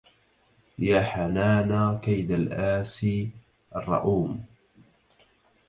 يا 0.79 1.01
حنانا 1.01 1.99
كيد 2.03 2.31
الآسي 2.31 3.29
الرؤوم 3.75 4.43